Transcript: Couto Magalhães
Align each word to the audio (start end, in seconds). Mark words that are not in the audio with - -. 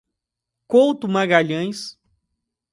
Couto 0.67 1.07
Magalhães 1.07 1.95